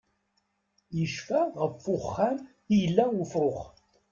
Icfa 1.03 1.41
ɣef 1.61 1.83
uxxam 1.95 2.35
i 2.73 2.75
yella 2.81 3.05
ufrux. 3.21 3.59